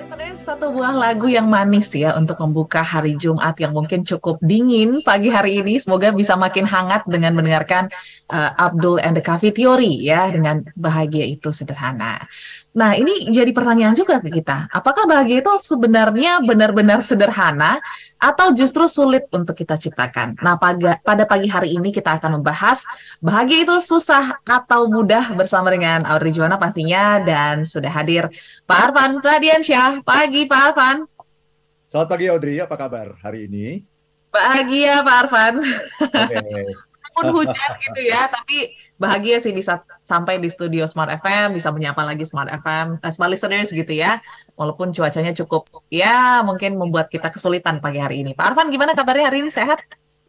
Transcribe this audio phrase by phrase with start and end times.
[0.00, 5.04] Listeners, satu buah lagu yang manis ya untuk membuka hari Jumat yang mungkin cukup dingin
[5.04, 5.76] pagi hari ini.
[5.76, 7.92] Semoga bisa makin hangat dengan mendengarkan
[8.32, 12.24] uh, Abdul and the Coffee Theory ya dengan bahagia itu sederhana.
[12.70, 14.70] Nah, ini jadi pertanyaan juga ke kita.
[14.70, 17.82] Apakah bahagia itu sebenarnya benar-benar sederhana
[18.22, 20.38] atau justru sulit untuk kita ciptakan?
[20.38, 22.86] Nah, pada, pada pagi hari ini kita akan membahas
[23.18, 28.30] bahagia itu susah atau mudah bersama dengan Audrey Juwana pastinya dan sudah hadir
[28.70, 30.06] Pak Arfan Pradiansyah.
[30.06, 30.96] Pagi Pak Arfan.
[31.90, 33.82] Selamat pagi Audrey, apa kabar hari ini?
[34.30, 35.54] Bahagia Pak Arfan.
[36.06, 36.89] Okay.
[37.16, 42.06] Walaupun hujan gitu ya, tapi bahagia sih bisa sampai di studio Smart FM, bisa menyapa
[42.06, 44.22] lagi Smart FM, uh, Smart Listeners gitu ya.
[44.54, 48.32] Walaupun cuacanya cukup, ya mungkin membuat kita kesulitan pagi hari ini.
[48.36, 49.50] Pak Arfan, gimana kabarnya hari ini?
[49.50, 49.82] Sehat?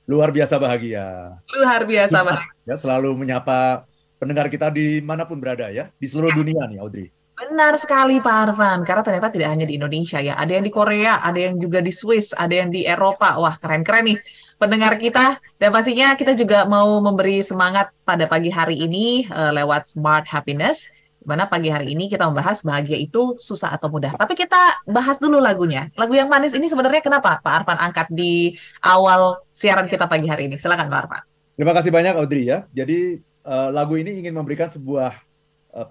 [0.10, 1.38] Luar biasa bahagia.
[1.54, 2.52] Luar biasa bahagia.
[2.66, 3.86] Ya, selalu menyapa
[4.18, 6.38] pendengar kita di mana pun berada ya, di seluruh ya.
[6.42, 7.08] dunia nih Audrey.
[7.32, 11.24] Benar sekali Pak Arfan, karena ternyata tidak hanya di Indonesia ya, ada yang di Korea,
[11.26, 13.40] ada yang juga di Swiss, ada yang di Eropa.
[13.40, 14.18] Wah, keren-keren nih
[14.62, 19.90] pendengar kita dan pastinya kita juga mau memberi semangat pada pagi hari ini uh, lewat
[19.90, 20.86] Smart Happiness
[21.22, 24.18] mana pagi hari ini kita membahas bahagia itu susah atau mudah.
[24.18, 25.94] Tapi kita bahas dulu lagunya.
[25.94, 30.50] Lagu yang manis ini sebenarnya kenapa Pak Arfan angkat di awal siaran kita pagi hari
[30.50, 30.58] ini?
[30.58, 31.22] Silakan Pak Arfan.
[31.62, 32.66] Terima kasih banyak Audrey ya.
[32.74, 35.14] Jadi uh, lagu ini ingin memberikan sebuah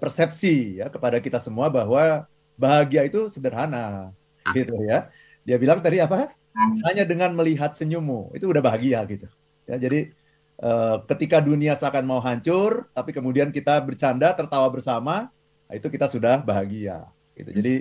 [0.01, 4.13] persepsi ya kepada kita semua bahwa bahagia itu sederhana
[4.45, 4.53] ah.
[4.53, 5.09] gitu ya.
[5.45, 6.37] Dia bilang tadi apa?
[6.59, 9.27] hanya dengan melihat senyummu itu udah bahagia gitu
[9.71, 10.11] ya jadi
[10.61, 15.31] uh, ketika dunia seakan mau hancur tapi kemudian kita bercanda tertawa bersama
[15.71, 17.07] nah itu kita sudah bahagia
[17.39, 17.75] gitu jadi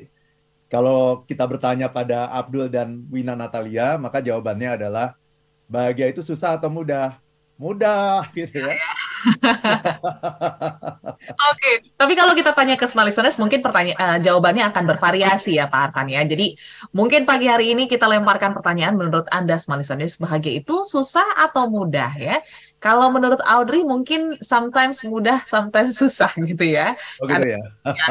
[0.70, 5.18] kalau kita bertanya pada Abdul dan Wina Natalia maka jawabannya adalah
[5.66, 7.18] bahagia itu susah atau mudah
[7.58, 8.78] mudah gitu ya.
[11.20, 11.76] Oke, okay.
[12.00, 15.92] tapi kalau kita tanya ke smart listeners, mungkin pertanyaan uh, jawabannya akan bervariasi ya Pak
[15.92, 16.24] Arkan ya.
[16.24, 16.56] Jadi
[16.96, 21.68] mungkin pagi hari ini kita lemparkan pertanyaan menurut Anda smart listeners, bahagia itu susah atau
[21.68, 22.40] mudah ya?
[22.80, 26.96] Kalau menurut Audrey mungkin sometimes mudah, sometimes susah gitu ya.
[27.20, 27.60] Oh gitu ya.
[27.84, 28.06] ya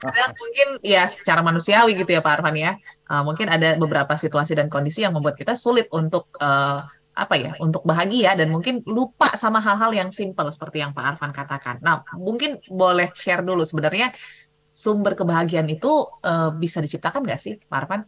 [0.00, 2.80] karena mungkin ya secara manusiawi gitu ya Pak Arfan ya.
[3.04, 7.54] Uh, mungkin ada beberapa situasi dan kondisi yang membuat kita sulit untuk uh, apa ya
[7.62, 11.78] untuk bahagia dan mungkin lupa sama hal-hal yang simple seperti yang Pak Arfan katakan.
[11.78, 14.10] Nah, mungkin boleh share dulu sebenarnya
[14.74, 18.00] sumber kebahagiaan itu uh, bisa diciptakan nggak sih, Pak Arfan?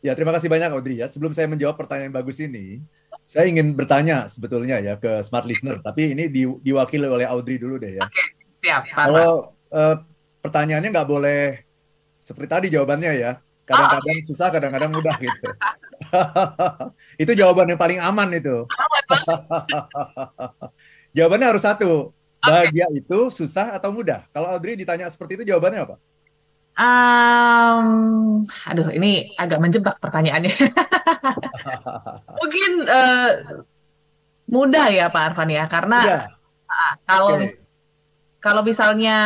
[0.00, 1.12] Ya, terima kasih banyak Audrey ya.
[1.12, 2.80] Sebelum saya menjawab pertanyaan bagus ini,
[3.28, 7.76] saya ingin bertanya sebetulnya ya ke smart listener, tapi ini di, diwakili oleh Audrey dulu
[7.76, 8.08] deh ya.
[8.08, 8.88] Oke, siap.
[8.88, 9.96] Pak Kalau uh,
[10.40, 11.60] pertanyaannya nggak boleh
[12.24, 13.32] seperti tadi jawabannya ya.
[13.68, 14.26] Kadang-kadang oh, okay.
[14.26, 15.46] susah, kadang-kadang mudah gitu.
[17.22, 18.66] itu jawaban yang paling aman itu.
[21.16, 22.14] Jawabannya harus satu.
[22.40, 23.04] Bahagia okay.
[23.04, 24.24] itu susah atau mudah?
[24.32, 25.96] Kalau Audrey ditanya seperti itu jawabannya apa?
[26.80, 30.56] Um, aduh, ini agak menjebak pertanyaannya.
[32.40, 33.30] Mungkin uh,
[34.48, 36.32] mudah ya Pak Arfan ya, karena
[36.64, 37.40] uh, kalau okay.
[37.44, 37.52] mis
[38.40, 39.16] kalau misalnya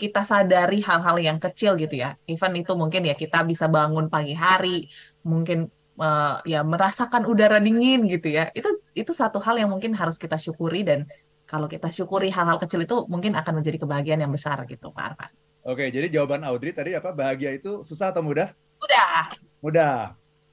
[0.00, 4.32] kita sadari hal-hal yang kecil gitu ya, even itu mungkin ya kita bisa bangun pagi
[4.32, 4.88] hari,
[5.20, 5.68] mungkin
[6.00, 10.36] uh, ya merasakan udara dingin gitu ya itu itu satu hal yang mungkin harus kita
[10.36, 11.08] syukuri dan
[11.46, 15.30] kalau kita syukuri hal-hal kecil itu mungkin akan menjadi kebahagiaan yang besar gitu Pak Arfan.
[15.66, 17.10] Oke, jadi jawaban Audrey tadi apa?
[17.10, 18.54] Bahagia itu susah atau mudah?
[18.78, 19.34] Mudah.
[19.62, 19.98] Mudah.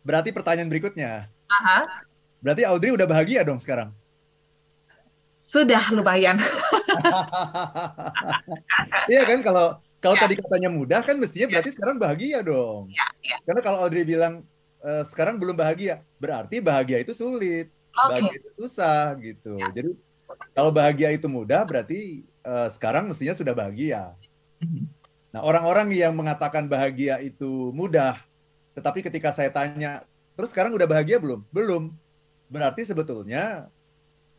[0.01, 1.29] Berarti pertanyaan berikutnya.
[1.49, 1.85] Aha.
[2.41, 3.93] Berarti Audrey udah bahagia dong sekarang?
[5.37, 6.41] Sudah lumayan.
[9.13, 10.25] iya kan kalau kalau ya.
[10.25, 11.75] tadi katanya mudah kan mestinya berarti ya.
[11.77, 12.89] sekarang bahagia dong.
[12.89, 13.37] Ya, ya.
[13.45, 14.41] Karena kalau Audrey bilang
[14.83, 18.19] uh, sekarang belum bahagia, berarti bahagia itu sulit, okay.
[18.19, 19.55] bahagia itu susah gitu.
[19.57, 19.71] Ya.
[19.71, 19.89] Jadi
[20.51, 24.13] kalau bahagia itu mudah, berarti uh, sekarang mestinya sudah bahagia.
[24.59, 24.85] Mhm.
[25.33, 28.21] Nah orang-orang yang mengatakan bahagia itu mudah,
[28.77, 30.05] tetapi ketika saya tanya,
[30.37, 31.41] terus sekarang udah bahagia belum?
[31.49, 31.89] Belum.
[32.53, 33.65] Berarti sebetulnya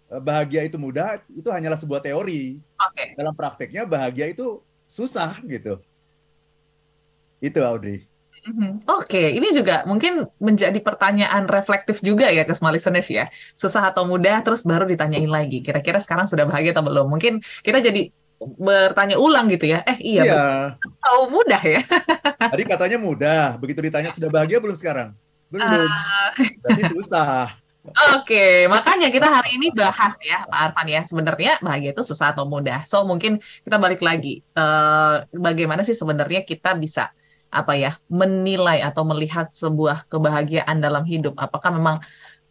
[0.07, 2.63] eh, bahagia itu mudah itu hanyalah sebuah teori.
[2.79, 3.19] Okay.
[3.19, 5.83] Dalam prakteknya bahagia itu susah gitu.
[7.43, 8.07] Itu Audrey.
[8.45, 8.85] Mhm.
[8.91, 9.27] Oke, okay.
[9.33, 13.33] ini juga mungkin menjadi pertanyaan reflektif juga ya ke small listeners ya.
[13.57, 15.65] Susah atau mudah, terus baru ditanyain lagi.
[15.65, 17.09] Kira-kira sekarang sudah bahagia atau belum?
[17.09, 18.13] Mungkin kita jadi
[18.61, 19.81] bertanya ulang gitu ya.
[19.89, 20.45] Eh iya, iya.
[20.77, 21.81] atau mudah ya?
[22.53, 25.17] Tadi katanya mudah, begitu ditanya sudah bahagia belum sekarang?
[25.49, 25.65] Belum.
[25.65, 25.89] Uh...
[26.61, 27.57] Berarti susah.
[27.85, 31.01] Oke, okay, makanya kita hari ini bahas ya Pak Arfan ya.
[31.05, 32.89] Sebenarnya bahagia itu susah atau mudah.
[32.89, 34.41] So mungkin kita balik lagi.
[34.57, 37.13] Uh, bagaimana sih sebenarnya kita bisa
[37.55, 41.97] apa ya menilai atau melihat sebuah kebahagiaan dalam hidup apakah memang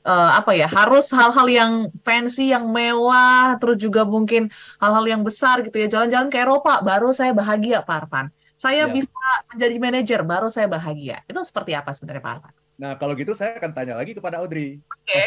[0.07, 1.71] uh, apa ya harus hal-hal yang
[2.07, 4.47] fancy yang mewah terus juga mungkin
[4.79, 8.93] hal-hal yang besar gitu ya jalan-jalan ke Eropa baru saya bahagia Pak Arfan Saya Ya.
[8.95, 11.25] bisa menjadi manajer, baru saya bahagia.
[11.27, 12.53] Itu seperti apa sebenarnya Pak Arfan?
[12.79, 14.79] Nah, kalau gitu saya akan tanya lagi kepada Audrey.
[14.87, 15.19] Oke.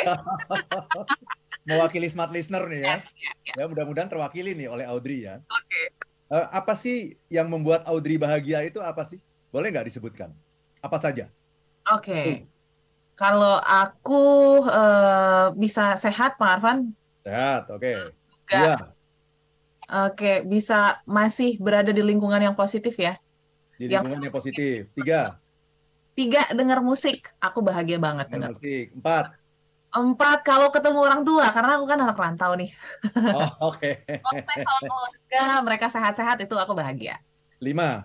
[1.69, 2.94] Mewakili smart listener nih ya.
[2.96, 3.55] Yes, ya, ya.
[3.61, 5.43] Ya, mudah-mudahan terwakili nih oleh Audrey ya.
[5.43, 5.82] Oke.
[6.26, 9.19] Eh, apa sih yang membuat Audrey bahagia itu apa sih?
[9.51, 10.31] Boleh nggak disebutkan?
[10.83, 11.31] Apa saja?
[11.91, 12.47] Oke.
[13.17, 14.23] Kalau aku
[14.69, 16.93] eh, bisa sehat, Pak Arfan,
[17.27, 18.15] Sehat, oke.
[18.47, 18.55] Juga.
[18.55, 18.77] Iya,
[20.07, 23.19] oke, bisa masih berada di lingkungan yang positif ya.
[23.77, 24.87] di lingkungan yang positif.
[24.95, 25.43] Tiga,
[26.17, 27.29] Tiga, dengar musik.
[27.43, 28.55] Aku bahagia banget dengar.
[28.55, 28.95] musik.
[28.95, 29.35] Empat,
[29.97, 32.69] Empat, kalau ketemu orang tua, karena aku kan anak rantau nih.
[33.33, 33.91] oh, oke.
[34.67, 37.17] Sama keluarga, mereka sehat-sehat, itu aku bahagia.
[37.65, 38.05] Lima,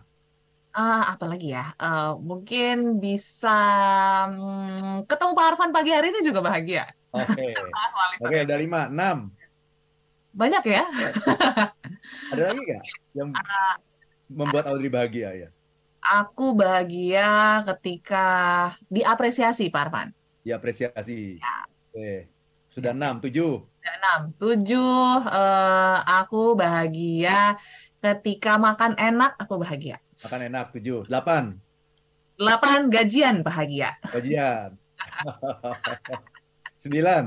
[0.72, 1.76] Ah, apa lagi ya?
[1.76, 3.58] Eh, mungkin bisa
[4.32, 6.88] hmm, ketemu Pak Arfan pagi hari ini juga bahagia.
[7.12, 7.46] oke.
[8.24, 8.86] Oke, ada lima.
[8.88, 9.34] Enam,
[10.32, 10.84] Banyak ya?
[12.32, 12.84] ada lagi nggak
[13.18, 13.30] yang
[14.40, 15.50] membuat Audrey bahagia ya?
[16.02, 18.26] Aku bahagia ketika
[18.88, 20.08] diapresiasi, Pak Arfan.
[20.42, 21.38] Diapresiasi.
[21.38, 21.56] Ya.
[21.92, 22.32] Oke.
[22.72, 23.68] Sudah enam, tujuh.
[23.84, 27.60] Enam, tujuh, eh, aku bahagia
[28.00, 30.00] ketika makan enak, aku bahagia.
[30.24, 31.06] Makan enak, tujuh.
[31.10, 31.44] Delapan,
[32.40, 33.96] Delapan, gajian bahagia.
[34.12, 34.78] gajian.
[36.84, 37.26] Sembilan,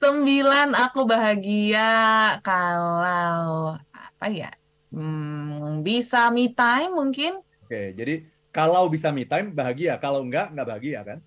[0.00, 1.88] Sembilan, aku bahagia
[2.44, 4.50] kalau apa ya?
[4.92, 7.32] Hmm, bisa me time mungkin?
[7.64, 7.78] oke.
[7.98, 8.12] Jadi
[8.54, 11.18] kalau bisa me time bahagia, kalau enggak enggak bahagia kan?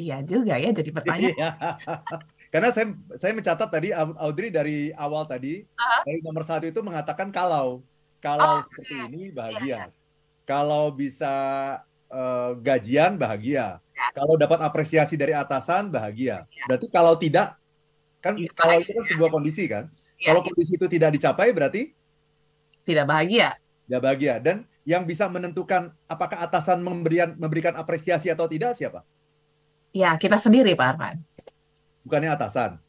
[0.00, 1.38] Iya juga ya, jadi pertanyaan.
[1.38, 1.46] Iya.
[2.52, 2.86] Karena saya
[3.22, 4.70] saya mencatat tadi Au- Audrey dari
[5.02, 5.98] awal tadi Aha.
[6.06, 7.82] dari nomor satu itu mengatakan kalau
[8.24, 9.04] kalau Oh, seperti iya.
[9.04, 9.78] ini bahagia,
[10.42, 11.34] kalau bisa
[12.08, 14.10] eh, gajian bahagia, Yes.
[14.16, 16.48] kalau dapat apresiasi dari atasan bahagia.
[16.48, 16.64] Iya.
[16.66, 17.54] Berarti kalau tidak
[18.18, 18.48] kan Iya.
[18.56, 19.84] kalau itu kan sebuah kondisi kan.
[20.16, 21.92] Iya, Kalau kondisi itu tidak dicapai berarti
[22.82, 23.54] tidak bahagia.
[23.84, 29.04] tidak bahagia dan yang bisa menentukan apakah atasan memberikan memberikan apresiasi atau tidak siapa?
[29.92, 31.16] Ya, kita sendiri, Pak Arfan.
[32.04, 32.80] Bukannya atasan.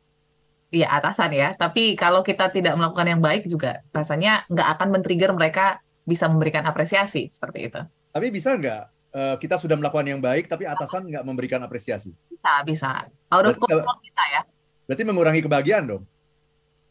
[0.76, 1.56] Iya, atasan ya.
[1.56, 6.68] Tapi kalau kita tidak melakukan yang baik juga, rasanya nggak akan men-trigger mereka bisa memberikan
[6.68, 7.80] apresiasi seperti itu.
[8.12, 8.82] Tapi bisa nggak
[9.16, 12.12] eh, kita sudah melakukan yang baik tapi atasan nggak memberikan apresiasi?
[12.28, 12.92] Bisa, bisa.
[13.32, 14.42] Out of Berarti kalau- control kita ya.
[14.86, 16.04] Berarti mengurangi kebahagiaan dong.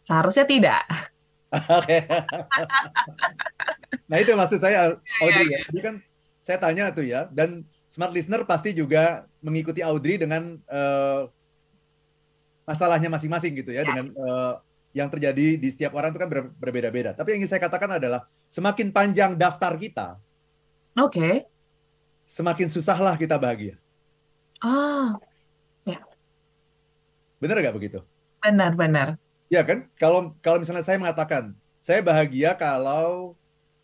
[0.01, 0.83] Seharusnya tidak.
[1.79, 2.09] Oke.
[4.11, 5.61] nah itu maksud saya Audrey Iya, ya.
[5.69, 5.95] Jadi kan
[6.41, 11.21] saya tanya tuh ya dan smart listener pasti juga mengikuti Audrey dengan eh,
[12.65, 13.89] masalahnya masing-masing gitu ya Yes.
[13.89, 14.53] dengan eh,
[14.95, 17.11] yang terjadi di setiap orang itu kan ber- berbeda-beda.
[17.19, 20.09] Tapi yang ingin saya katakan adalah semakin panjang daftar kita,
[20.99, 21.45] Oke.
[22.31, 23.75] semakin susahlah kita bahagia.
[24.63, 25.19] Ah,
[27.43, 28.01] Benar nggak begitu?
[28.41, 29.17] benar-benar.
[29.53, 29.89] Ya kan?
[29.97, 33.37] Kalau kalau misalnya saya mengatakan saya bahagia kalau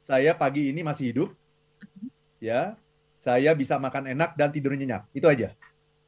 [0.04, 1.28] saya pagi ini masih hidup,
[2.40, 2.76] ya,
[3.20, 5.04] saya bisa makan enak dan tidur nyenyak.
[5.12, 5.52] Itu aja.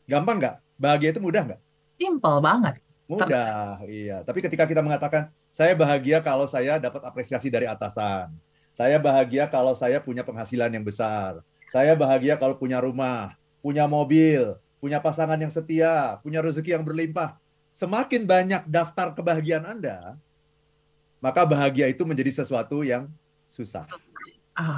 [0.09, 0.57] Gampang nggak?
[0.81, 1.61] Bahagia itu mudah nggak?
[2.03, 2.83] Simple banget.
[3.07, 4.27] Mudah, iya.
[4.27, 8.35] Tapi ketika kita mengatakan saya bahagia kalau saya dapat apresiasi dari atasan,
[8.75, 11.39] saya bahagia kalau saya punya penghasilan yang besar,
[11.71, 17.37] saya bahagia kalau punya rumah, punya mobil, punya pasangan yang setia, punya rezeki yang berlimpah.
[17.71, 20.17] Semakin banyak daftar kebahagiaan Anda,
[21.23, 23.07] maka bahagia itu menjadi sesuatu yang
[23.47, 23.87] susah.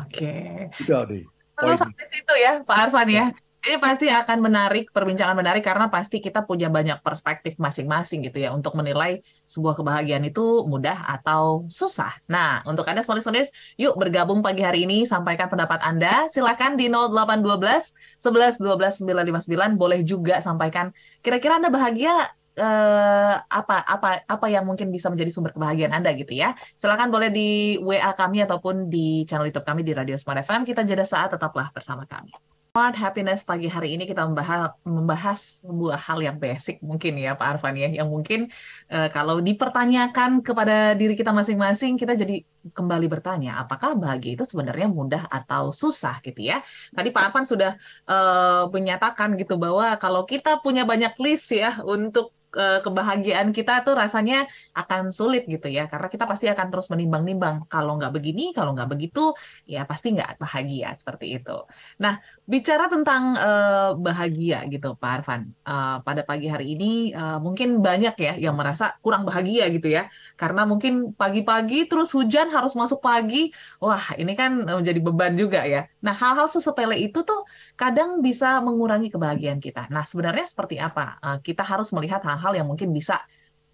[0.05, 0.69] Oke.
[0.79, 1.25] Itu Audrey.
[1.55, 3.27] Terus sampai situ ya, Pak Arfan ya.
[3.65, 8.53] Ini pasti akan menarik, perbincangan menarik karena pasti kita punya banyak perspektif masing-masing gitu ya
[8.53, 12.13] untuk menilai sebuah kebahagiaan itu mudah atau susah.
[12.29, 13.49] Nah, untuk Anda semua listeners,
[13.81, 16.29] yuk bergabung pagi hari ini, sampaikan pendapat Anda.
[16.29, 20.93] Silakan di 0812 11 12 959 boleh juga sampaikan
[21.25, 26.37] kira-kira Anda bahagia eh, apa apa apa yang mungkin bisa menjadi sumber kebahagiaan Anda gitu
[26.37, 26.53] ya.
[26.77, 30.69] Silakan boleh di WA kami ataupun di channel YouTube kami di Radio Smart FM.
[30.69, 32.54] Kita jeda saat tetaplah bersama kami.
[32.75, 37.47] Smart Happiness pagi hari ini kita membahas membahas sebuah hal yang basic mungkin ya Pak
[37.63, 38.51] Arfan ya yang mungkin
[38.91, 42.43] eh, kalau dipertanyakan kepada diri kita masing-masing kita jadi
[42.75, 46.67] kembali bertanya apakah bahagia itu sebenarnya mudah atau susah gitu ya.
[46.91, 47.79] Tadi Pak Arfan sudah
[48.11, 53.95] eh, menyatakan gitu bahwa kalau kita punya banyak list ya untuk eh, kebahagiaan kita tuh
[53.95, 58.75] rasanya akan sulit gitu ya karena kita pasti akan terus menimbang-nimbang kalau nggak begini kalau
[58.75, 59.31] nggak begitu
[59.63, 61.55] ya pasti nggak bahagia seperti itu.
[62.03, 67.81] Nah bicara tentang eh, bahagia gitu Pak Arfan eh, pada pagi hari ini eh, mungkin
[67.81, 73.01] banyak ya yang merasa kurang bahagia gitu ya karena mungkin pagi-pagi terus hujan harus masuk
[73.01, 73.49] pagi
[73.81, 75.89] wah ini kan menjadi beban juga ya.
[76.05, 77.49] Nah hal-hal sesepele itu tuh
[77.81, 79.89] kadang bisa mengurangi kebahagiaan kita.
[79.95, 81.17] Nah sebenarnya seperti apa?
[81.25, 83.25] Eh, kita harus melihat hal-hal yang mungkin bisa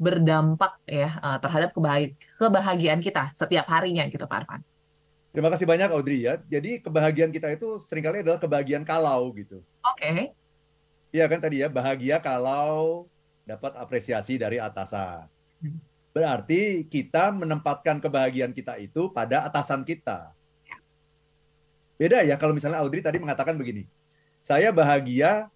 [0.00, 1.70] berdampak ya eh, terhadap
[2.38, 4.69] kebahagiaan kita setiap harinya gitu Pak Arfan.
[5.30, 6.42] Terima kasih banyak Audrey ya.
[6.50, 9.62] Jadi kebahagiaan kita itu sering kali adalah kebahagiaan kalau gitu.
[9.86, 10.02] Oke.
[10.02, 10.18] Okay.
[11.10, 13.06] Iya kan tadi ya, bahagia kalau
[13.46, 15.26] dapat apresiasi dari atasan.
[15.62, 15.78] Hmm.
[16.10, 20.34] Berarti kita menempatkan kebahagiaan kita itu pada atasan kita.
[21.94, 23.86] Beda ya kalau misalnya Audrey tadi mengatakan begini.
[24.42, 25.46] Saya bahagia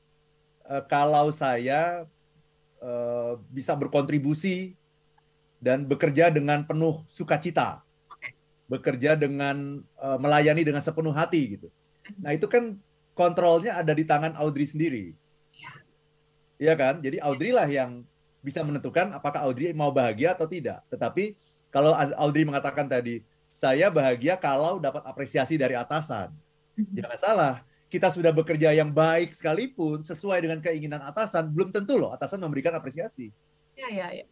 [0.71, 2.07] uh, kalau saya
[2.79, 4.79] uh, bisa berkontribusi
[5.59, 7.84] dan bekerja dengan penuh sukacita
[8.65, 11.69] bekerja dengan uh, melayani dengan sepenuh hati gitu.
[12.21, 12.77] Nah itu kan
[13.13, 15.13] kontrolnya ada di tangan Audrey sendiri.
[15.53, 15.73] Iya
[16.59, 17.03] ya kan?
[17.03, 18.05] Jadi Audrey lah yang
[18.45, 20.85] bisa menentukan apakah Audrey mau bahagia atau tidak.
[20.93, 21.33] Tetapi
[21.73, 26.31] kalau Audrey mengatakan tadi, saya bahagia kalau dapat apresiasi dari atasan.
[26.77, 26.93] Mhm.
[27.01, 27.55] Jangan salah,
[27.89, 32.77] kita sudah bekerja yang baik sekalipun sesuai dengan keinginan atasan, belum tentu loh atasan memberikan
[32.77, 33.33] apresiasi.
[33.75, 34.27] Iya, iya, iya.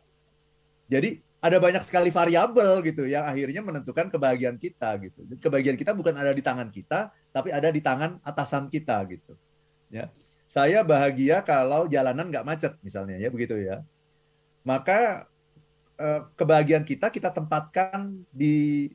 [0.93, 5.27] Jadi ada banyak sekali variabel gitu yang akhirnya menentukan kebahagiaan kita gitu.
[5.43, 9.35] Kebahagiaan kita bukan ada di tangan kita, tapi ada di tangan atasan kita gitu.
[9.91, 10.07] Ya,
[10.47, 13.83] saya bahagia kalau jalanan nggak macet misalnya ya begitu ya.
[14.63, 15.27] Maka
[15.99, 18.95] eh, kebahagiaan kita kita tempatkan di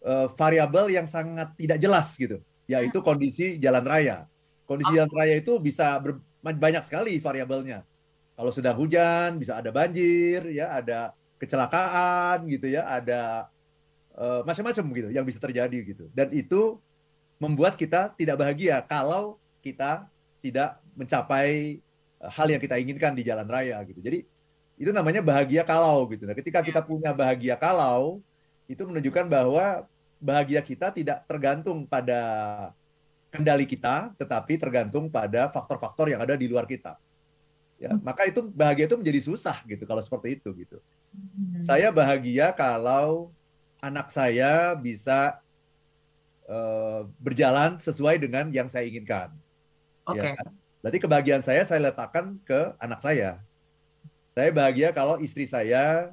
[0.00, 2.40] eh, variabel yang sangat tidak jelas gitu,
[2.72, 4.24] yaitu kondisi jalan raya.
[4.64, 7.84] Kondisi jalan raya itu bisa ber, banyak sekali variabelnya.
[8.32, 13.50] Kalau sudah hujan bisa ada banjir, ya ada kecelakaan gitu ya, ada
[14.14, 16.06] uh, macam-macam gitu yang bisa terjadi gitu.
[16.14, 16.78] Dan itu
[17.42, 20.06] membuat kita tidak bahagia kalau kita
[20.38, 21.78] tidak mencapai
[22.22, 23.98] eh, hal yang kita inginkan di jalan raya gitu.
[23.98, 24.22] Jadi
[24.78, 26.22] itu namanya bahagia kalau gitu.
[26.26, 28.22] Nah, ketika kita punya bahagia kalau
[28.70, 29.86] itu menunjukkan bahwa
[30.22, 32.20] bahagia kita tidak tergantung pada
[33.34, 36.94] kendali kita, tetapi tergantung pada faktor-faktor yang ada di luar kita.
[37.82, 38.06] Ya, hmm.
[38.06, 40.78] maka itu bahagia itu menjadi susah gitu kalau seperti itu gitu.
[41.12, 41.64] Hmm.
[41.68, 43.30] Saya bahagia kalau
[43.84, 45.36] anak saya bisa
[46.48, 49.30] uh, berjalan sesuai dengan yang saya inginkan.
[50.08, 50.34] Okay.
[50.34, 50.44] Ya?
[50.82, 53.38] Berarti kebahagiaan saya saya letakkan ke anak saya.
[54.32, 56.10] Saya bahagia kalau istri saya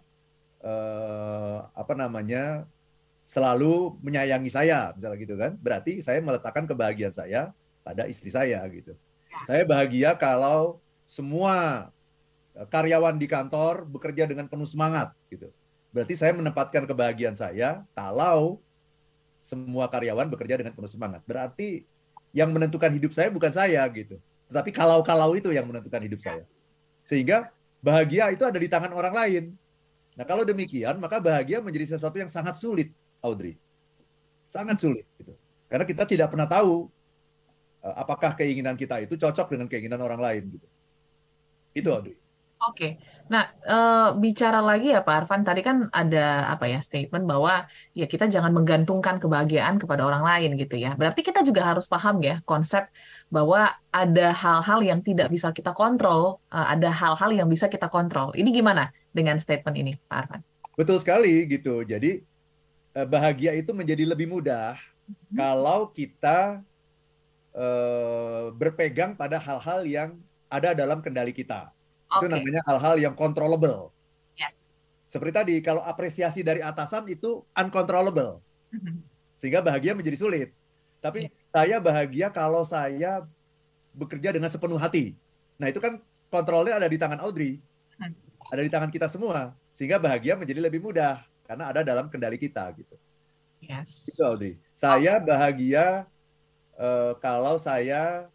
[0.62, 2.68] uh, apa namanya
[3.30, 5.52] selalu menyayangi saya, misalnya gitu kan.
[5.58, 8.94] Berarti saya meletakkan kebahagiaan saya pada istri saya gitu.
[9.48, 10.78] Saya bahagia kalau
[11.10, 11.88] semua
[12.68, 15.48] karyawan di kantor bekerja dengan penuh semangat gitu.
[15.96, 18.60] Berarti saya menempatkan kebahagiaan saya kalau
[19.40, 21.24] semua karyawan bekerja dengan penuh semangat.
[21.24, 21.88] Berarti
[22.36, 24.20] yang menentukan hidup saya bukan saya gitu.
[24.52, 26.44] Tetapi kalau-kalau itu yang menentukan hidup saya.
[27.08, 27.50] Sehingga
[27.82, 29.44] bahagia itu ada di tangan orang lain.
[30.14, 32.92] Nah, kalau demikian, maka bahagia menjadi sesuatu yang sangat sulit,
[33.24, 33.56] Audrey.
[34.52, 35.32] Sangat sulit gitu.
[35.72, 36.90] Karena kita tidak pernah tahu
[37.86, 40.68] eh, apakah keinginan kita itu cocok dengan keinginan orang lain gitu.
[41.72, 42.18] Itu Audrey.
[42.60, 43.00] Oke.
[43.32, 48.04] Nah, eee, bicara lagi ya Pak Arfan, tadi kan ada apa ya, statement bahwa ya
[48.04, 50.98] kita jangan menggantungkan kebahagiaan kepada orang lain gitu ya.
[51.00, 52.92] Berarti kita juga harus paham ya konsep
[53.32, 58.36] bahwa ada hal-hal yang tidak bisa kita kontrol, ada hal-hal yang bisa kita kontrol.
[58.36, 60.42] Ini gimana dengan statement ini Pak Arfan?
[60.76, 61.86] Betul sekali gitu.
[61.88, 62.26] Jadi,
[63.08, 64.76] bahagia itu menjadi lebih mudah
[65.08, 65.38] hmm.
[65.38, 66.60] kalau kita,
[67.56, 70.10] eee, berpegang pada hal-hal yang
[70.50, 71.72] ada dalam kendali kita.
[72.10, 72.26] Okay.
[72.26, 73.94] Itu namanya hal-hal yang controllable.
[74.34, 74.74] Yes.
[75.14, 78.42] Seperti tadi, kalau apresiasi dari atasan itu uncontrollable.
[78.74, 78.96] Mm-hmm.
[79.38, 80.50] Sehingga bahagia menjadi sulit.
[81.00, 81.48] Tapi yeah.
[81.48, 83.24] saya bahagia kalau saya
[83.96, 85.16] bekerja dengan sepenuh hati.
[85.62, 86.02] Nah, itu kan
[86.34, 87.62] kontrolnya ada di tangan Audrey.
[88.00, 88.14] Hmm.
[88.52, 89.54] Ada di tangan kita semua.
[89.72, 92.96] Sehingga bahagia menjadi lebih mudah karena ada dalam kendali kita gitu.
[93.64, 94.08] Yes.
[94.08, 94.60] Itu Audrey.
[94.76, 96.08] Saya bahagia
[96.80, 98.28] uh, kalau saya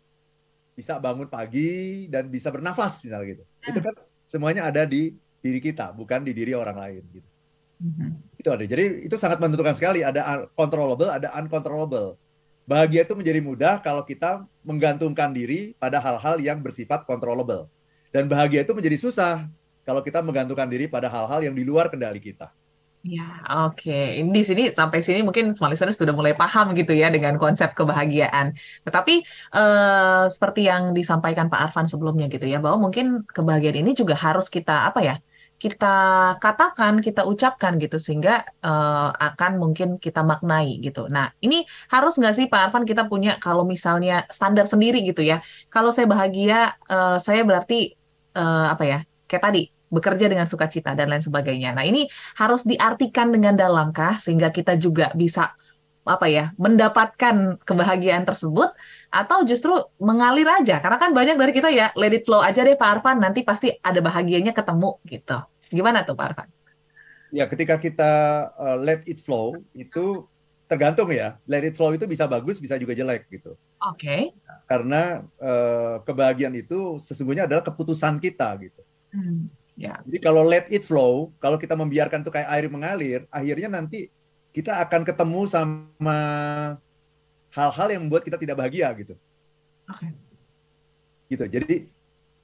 [0.75, 3.45] bisa bangun pagi dan bisa bernafas misalnya gitu.
[3.47, 3.71] Hmm.
[3.71, 3.95] Itu kan
[4.27, 7.29] semuanya ada di diri kita, bukan di diri orang lain gitu.
[7.79, 8.19] Hmm.
[8.37, 8.67] Itu ada.
[8.67, 12.19] Jadi itu sangat menentukan sekali ada controllable, ada uncontrollable.
[12.65, 17.69] Bahagia itu menjadi mudah kalau kita menggantungkan diri pada hal-hal yang bersifat controllable.
[18.09, 19.45] Dan bahagia itu menjadi susah
[19.85, 22.49] kalau kita menggantungkan diri pada hal-hal yang di luar kendali kita.
[23.05, 23.21] Ya,
[23.69, 23.93] oke.
[24.19, 28.47] Ini di sini sampai sini mungkin semua sudah mulai paham gitu ya dengan konsep kebahagiaan.
[28.87, 29.13] Tetapi
[29.57, 33.05] eh, seperti yang disampaikan Pak Arfan sebelumnya gitu ya, bahwa mungkin
[33.37, 35.15] kebahagiaan ini juga harus kita apa ya?
[35.63, 35.87] Kita
[36.41, 38.31] katakan, kita ucapkan gitu sehingga
[38.65, 41.01] eh, akan mungkin kita maknai gitu.
[41.13, 41.57] Nah, ini
[41.93, 45.45] harus nggak sih Pak Arfan kita punya kalau misalnya standar sendiri gitu ya.
[45.69, 47.75] Kalau saya bahagia, eh, saya berarti
[48.33, 48.99] eh, apa ya?
[49.29, 49.61] Kayak tadi
[49.95, 51.71] bekerja dengan sukacita dan lain sebagainya.
[51.79, 55.55] Nah, ini harus diartikan dengan dalamkah sehingga kita juga bisa
[56.05, 58.77] apa ya, mendapatkan kebahagiaan tersebut
[59.09, 60.83] atau justru mengalir aja.
[60.83, 63.73] Karena kan banyak dari kita ya let it flow aja deh Pak Arfan, nanti pasti
[63.81, 65.39] ada bahagianya ketemu gitu.
[65.73, 66.49] Gimana tuh Pak Arfan?
[67.33, 68.13] Ya, ketika kita
[68.55, 70.29] uh, let it flow itu
[70.69, 71.41] tergantung ya.
[71.49, 73.57] Let it flow itu bisa bagus, bisa juga jelek gitu.
[73.85, 73.97] Oke.
[73.97, 74.21] Okay.
[74.65, 78.83] Karena uh, kebahagiaan itu sesungguhnya adalah keputusan kita gitu.
[79.15, 80.01] Hmm, ya.
[80.07, 84.11] Jadi kalau let it flow, kalau kita membiarkan itu kayak air mengalir, akhirnya nanti
[84.55, 86.19] kita akan ketemu sama
[87.55, 89.15] hal-hal yang membuat kita tidak bahagia gitu.
[89.91, 90.07] Oke.
[90.07, 90.11] Okay.
[91.31, 91.45] Gitu.
[91.51, 91.75] Jadi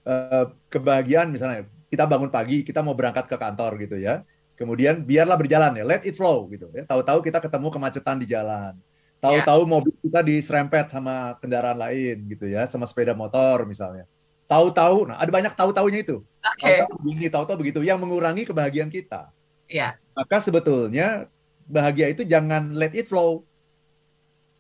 [0.07, 4.23] uh, kebahagiaan misalnya kita bangun pagi, kita mau berangkat ke kantor gitu ya
[4.61, 6.85] Kemudian biarlah berjalan ya, let it flow gitu ya.
[6.85, 8.77] Tahu-tahu kita ketemu kemacetan di jalan.
[9.17, 9.73] Tahu-tahu yeah.
[9.73, 14.05] mobil kita diserempet sama kendaraan lain gitu ya, sama sepeda motor misalnya.
[14.51, 16.27] Tahu-tahu, nah ada banyak tahu-tahunya itu.
[16.43, 16.83] Okay.
[16.83, 19.31] Tahu-tahu begini, tahu-tahu begitu, yang mengurangi kebahagiaan kita.
[19.71, 19.95] Yeah.
[20.11, 21.31] Maka sebetulnya
[21.71, 23.47] bahagia itu jangan let it flow.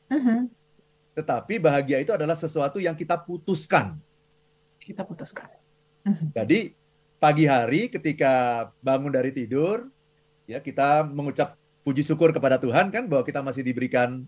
[0.06, 0.46] Uh-huh.
[1.18, 3.98] Tetapi bahagia itu adalah sesuatu yang kita putuskan.
[4.78, 5.50] Kita putuskan.
[6.06, 6.30] Uh-huh.
[6.38, 6.70] Jadi
[7.18, 9.90] pagi hari ketika bangun dari tidur,
[10.46, 14.22] ya kita mengucap puji syukur kepada Tuhan kan bahwa kita masih diberikan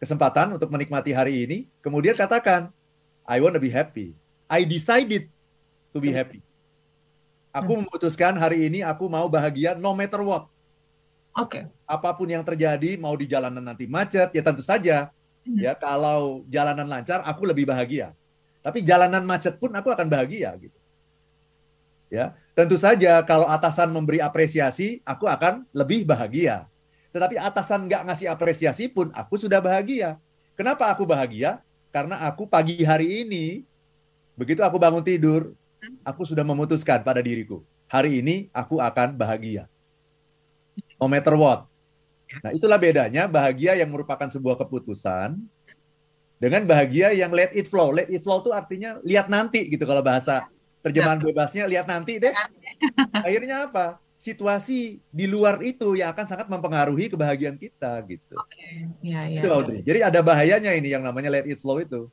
[0.00, 1.68] kesempatan untuk menikmati hari ini.
[1.84, 2.72] Kemudian katakan,
[3.28, 4.16] I want to be happy.
[4.50, 5.30] I decided
[5.94, 6.44] to be happy.
[7.54, 7.86] Aku hmm.
[7.86, 10.50] memutuskan hari ini aku mau bahagia no matter what.
[11.34, 11.62] Oke.
[11.62, 11.62] Okay.
[11.86, 15.10] Apa pun yang terjadi, mau di jalanan nanti macet, ya tentu saja.
[15.46, 15.58] Hmm.
[15.60, 18.10] Ya kalau jalanan lancar, aku lebih bahagia.
[18.64, 20.78] Tapi jalanan macet pun aku akan bahagia gitu.
[22.08, 26.64] Ya, tentu saja kalau atasan memberi apresiasi, aku akan lebih bahagia.
[27.10, 30.16] Tetapi atasan nggak ngasih apresiasi pun aku sudah bahagia.
[30.54, 31.58] Kenapa aku bahagia?
[31.90, 33.66] Karena aku pagi hari ini,
[34.34, 35.54] begitu aku bangun tidur,
[36.02, 39.66] aku sudah memutuskan pada diriku, hari ini aku akan bahagia.
[40.98, 41.66] No matter what.
[42.42, 45.38] Nah itulah bedanya bahagia yang merupakan sebuah keputusan
[46.40, 47.94] dengan bahagia yang let it flow.
[47.94, 50.48] Let it flow itu artinya lihat nanti gitu kalau bahasa
[50.84, 51.24] terjemahan ya.
[51.30, 52.34] bebasnya lihat nanti deh.
[53.24, 53.96] Akhirnya apa?
[54.20, 58.36] Situasi di luar itu yang akan sangat mempengaruhi kebahagiaan kita gitu.
[58.40, 58.72] Oke, okay.
[59.04, 59.40] ya, ya.
[59.44, 59.84] Itu Audrey.
[59.84, 62.08] Jadi ada bahayanya ini yang namanya let it flow itu.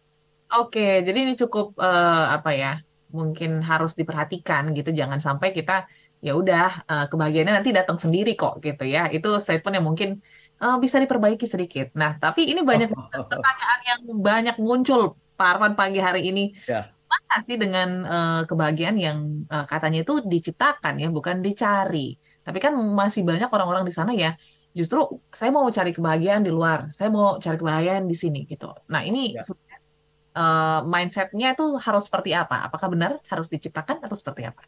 [0.51, 0.91] Oke, okay.
[1.08, 2.72] jadi ini cukup uh, apa ya?
[3.12, 4.91] Mungkin harus diperhatikan gitu.
[4.91, 5.88] Jangan sampai kita
[6.21, 9.08] ya udah uh, kebahagiaannya nanti datang sendiri kok gitu ya.
[9.08, 10.10] Itu statement yang mungkin
[10.60, 11.95] uh, bisa diperbaiki sedikit.
[11.95, 12.91] Nah, tapi ini banyak
[13.32, 16.52] pertanyaan yang banyak muncul Pak Arfan pagi hari ini.
[16.67, 22.15] Ya mana sih dengan uh, kebahagiaan yang uh, katanya itu diciptakan ya, bukan dicari.
[22.41, 24.39] Tapi kan masih banyak orang-orang di sana ya,
[24.71, 28.71] justru saya mau cari kebahagiaan di luar, saya mau cari kebahagiaan di sini gitu.
[28.88, 29.43] Nah ini ya.
[30.36, 32.67] Uh, mindsetnya itu harus seperti apa?
[32.67, 34.63] Apakah benar harus diciptakan atau seperti apa?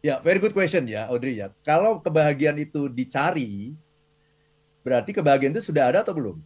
[0.00, 1.52] Ya, very good question ya, Audrey ya.
[1.60, 3.76] Kalau kebahagiaan itu dicari,
[4.80, 6.36] berarti kebahagiaan itu sudah ada atau belum?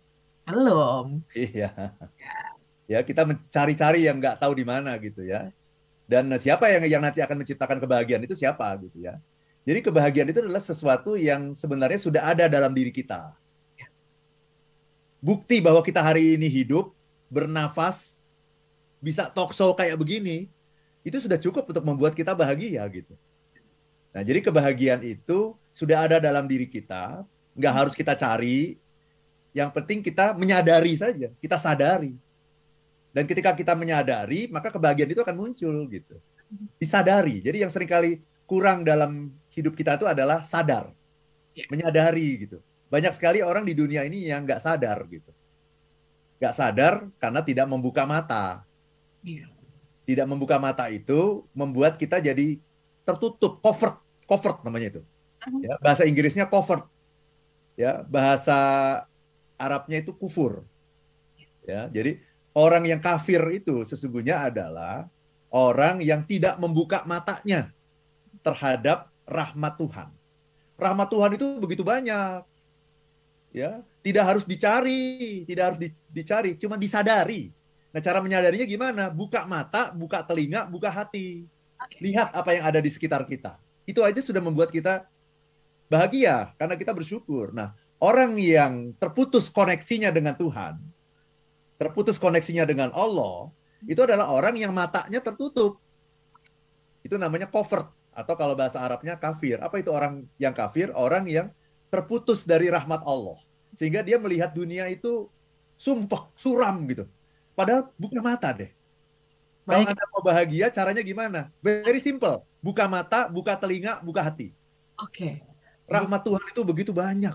[0.51, 1.23] Belum.
[1.33, 1.71] Iya.
[2.19, 5.49] Ya ya kita mencari-cari yang nggak tahu di mana gitu ya
[6.05, 9.17] dan siapa yang yang nanti akan menciptakan kebahagiaan itu siapa gitu ya
[9.65, 13.33] jadi kebahagiaan itu adalah sesuatu yang sebenarnya sudah ada dalam diri kita
[15.25, 16.93] bukti bahwa kita hari ini hidup
[17.33, 18.21] bernafas
[19.05, 20.49] bisa talk show kayak begini
[21.05, 23.13] itu sudah cukup untuk membuat kita bahagia gitu
[24.17, 27.21] nah jadi kebahagiaan itu sudah ada dalam diri kita
[27.53, 28.81] nggak harus kita cari
[29.53, 32.17] yang penting kita menyadari saja kita sadari
[33.15, 36.19] dan ketika kita menyadari, maka kebahagiaan itu akan muncul gitu.
[36.83, 37.39] Disadari.
[37.39, 40.91] Jadi yang sering kali kurang dalam hidup kita itu adalah sadar.
[41.55, 41.63] Ya.
[41.71, 42.59] Menyadari gitu.
[42.91, 45.31] Banyak sekali orang di dunia ini yang nggak sadar gitu.
[46.43, 48.67] Nggak sadar karena tidak membuka mata.
[49.25, 49.49] Ya.
[50.05, 52.61] Tidak membuka mata itu membuat kita jadi
[53.09, 53.97] tertutup, covert,
[54.29, 55.03] covert namanya itu.
[55.03, 55.61] Uh-huh.
[55.65, 56.85] Ya, bahasa Inggrisnya covert.
[57.75, 58.59] Ya, bahasa
[59.57, 60.67] Arabnya itu kufur.
[61.65, 62.21] Ya, jadi
[62.53, 65.09] orang yang kafir itu sesungguhnya adalah
[65.49, 67.73] orang yang tidak membuka matanya
[68.45, 70.09] terhadap rahmat Tuhan.
[70.77, 72.45] Rahmat Tuhan itu begitu banyak.
[73.55, 77.55] Ya, tidak harus dicari, tidak harus di, dicari, cuma disadari.
[77.95, 79.07] Nah, cara menyadarinya gimana?
[79.07, 81.47] Buka mata, buka telinga, buka hati.
[82.03, 83.55] Lihat apa yang ada di sekitar kita.
[83.87, 85.07] Itu aja sudah membuat kita
[85.87, 87.55] bahagia karena kita bersyukur.
[87.55, 87.71] Nah,
[88.03, 90.75] orang yang terputus koneksinya dengan Tuhan,
[91.79, 93.55] terputus koneksinya dengan Allah,
[93.87, 95.79] itu adalah orang yang matanya tertutup.
[97.07, 99.63] Itu namanya covert atau kalau bahasa Arabnya kafir.
[99.63, 100.91] Apa itu orang yang kafir?
[100.99, 101.47] Orang yang
[101.95, 103.39] terputus dari rahmat Allah.
[103.71, 105.31] Sehingga dia melihat dunia itu
[105.79, 107.07] sumpek, suram gitu.
[107.55, 108.71] Padahal buka mata deh.
[109.65, 111.49] Kalau Anda mau bahagia, caranya gimana?
[111.65, 112.45] Very simple.
[112.61, 114.53] Buka mata, buka telinga, buka hati.
[115.01, 115.41] Oke.
[115.41, 115.89] Okay.
[115.89, 117.33] Rahmat Tuhan itu begitu banyak.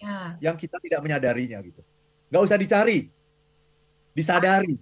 [0.00, 0.40] Ya.
[0.40, 1.84] Yang kita tidak menyadarinya gitu.
[2.32, 3.12] Gak usah dicari
[4.14, 4.74] disadari.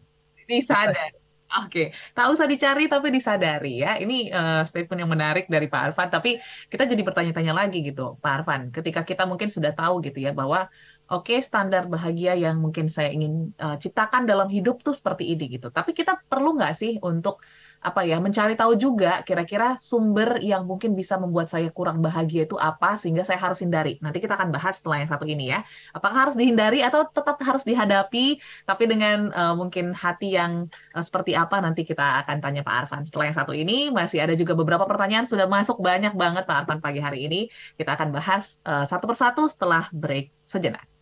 [0.48, 1.16] Disadari.
[1.64, 1.86] Oke, okay.
[2.12, 3.96] tak usah dicari tapi disadari ya.
[3.96, 6.12] Ini uh, statement yang menarik dari Pak Arfan.
[6.12, 6.36] Tapi
[6.68, 8.68] kita jadi bertanya-tanya lagi gitu, Pak Arfan.
[8.68, 10.68] Ketika kita mungkin sudah tahu gitu ya bahwa
[11.08, 15.56] oke okay, standar bahagia yang mungkin saya ingin uh, ciptakan dalam hidup tuh seperti ini
[15.56, 15.72] gitu.
[15.72, 17.40] Tapi kita perlu nggak sih untuk
[17.78, 22.58] apa ya mencari tahu juga kira-kira sumber yang mungkin bisa membuat saya kurang bahagia itu
[22.58, 24.02] apa sehingga saya harus hindari.
[24.02, 25.62] Nanti kita akan bahas setelah yang satu ini ya.
[25.94, 31.38] Apakah harus dihindari atau tetap harus dihadapi tapi dengan uh, mungkin hati yang uh, seperti
[31.38, 33.02] apa nanti kita akan tanya Pak Arfan.
[33.06, 36.78] Setelah yang satu ini masih ada juga beberapa pertanyaan sudah masuk banyak banget Pak Arfan
[36.82, 37.46] pagi hari ini.
[37.78, 40.97] Kita akan bahas uh, satu persatu setelah break sejenak.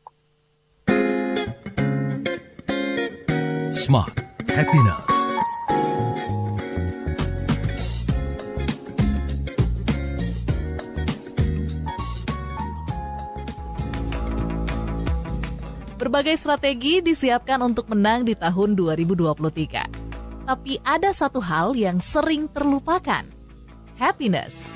[3.76, 4.16] Smart
[4.48, 5.04] Happiness
[16.00, 20.48] Berbagai strategi disiapkan untuk menang di tahun 2023.
[20.48, 23.28] Tapi ada satu hal yang sering terlupakan,
[24.00, 24.72] happiness.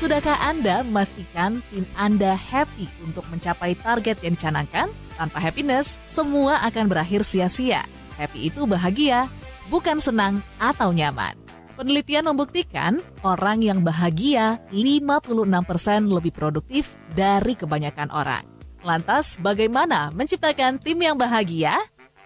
[0.00, 4.88] Sudahkah Anda memastikan tim Anda happy untuk mencapai target yang dicanangkan?
[5.20, 7.84] Tanpa happiness, semua akan berakhir sia-sia.
[8.16, 9.28] Happy itu bahagia,
[9.68, 11.36] bukan senang atau nyaman.
[11.76, 18.48] Penelitian membuktikan orang yang bahagia 56% lebih produktif dari kebanyakan orang.
[18.80, 21.76] Lantas, bagaimana menciptakan tim yang bahagia?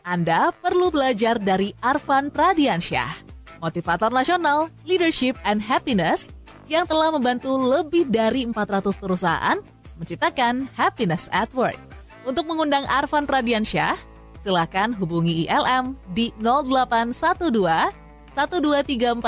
[0.07, 3.27] Anda perlu belajar dari Arvan Pradiansyah,
[3.59, 6.31] motivator nasional Leadership and Happiness
[6.69, 9.61] yang telah membantu lebih dari 400 perusahaan
[10.01, 11.79] menciptakan happiness at work.
[12.25, 14.01] Untuk mengundang Arvan Pradiansyah,
[14.41, 17.93] silakan hubungi ILM di 0812
[18.33, 19.21] 12345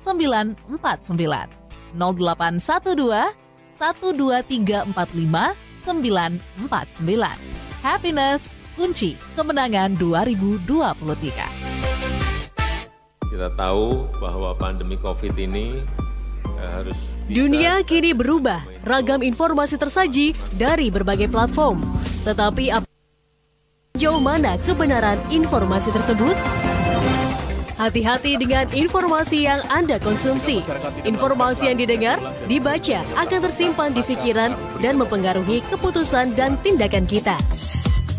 [0.00, 0.64] 949
[1.94, 3.38] 0812
[3.80, 7.36] 12345 949.
[7.80, 10.68] Happiness, kunci kemenangan 2023.
[13.30, 15.80] Kita tahu bahwa pandemi COVID ini
[17.30, 21.78] Dunia kini berubah, ragam informasi tersaji dari berbagai platform.
[22.26, 22.74] Tetapi
[23.94, 26.34] jauh mana kebenaran informasi tersebut?
[27.80, 30.60] Hati-hati dengan informasi yang Anda konsumsi.
[31.08, 34.52] Informasi yang didengar, dibaca akan tersimpan di pikiran
[34.84, 37.40] dan mempengaruhi keputusan dan tindakan kita.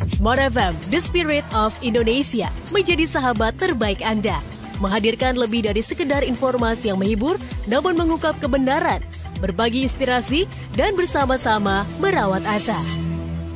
[0.09, 4.41] Smart FM, The Spirit of Indonesia, menjadi sahabat terbaik Anda.
[4.81, 7.37] Menghadirkan lebih dari sekedar informasi yang menghibur,
[7.69, 9.05] namun mengungkap kebenaran,
[9.37, 12.75] berbagi inspirasi, dan bersama-sama merawat asa.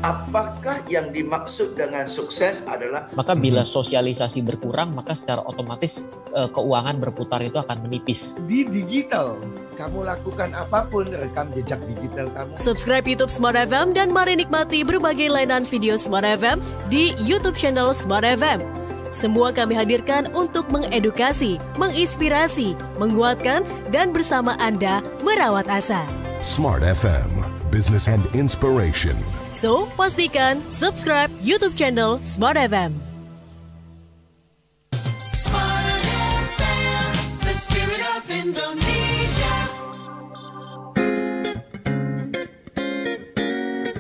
[0.05, 7.01] Apakah yang dimaksud dengan sukses adalah maka bila sosialisasi berkurang maka secara otomatis e, keuangan
[7.01, 8.37] berputar itu akan menipis.
[8.45, 9.41] Di digital
[9.81, 12.53] kamu lakukan apa pun rekam jejak digital kamu.
[12.53, 16.61] Subscribe YouTube Smart FM dan mari nikmati berbagai layanan video Smart FM
[16.93, 18.84] di YouTube channel Smart FM
[19.15, 23.63] semua kami hadirkan untuk mengedukasi, menginspirasi, menguatkan,
[23.95, 26.03] dan bersama Anda merawat asa.
[26.43, 27.31] Smart FM,
[27.71, 29.15] Business and Inspiration.
[29.55, 33.14] So, pastikan subscribe YouTube channel Smart FM.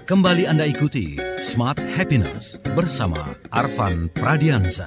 [0.05, 4.85] Kembali Anda ikuti Smart Happiness bersama Arvan Pradiansa.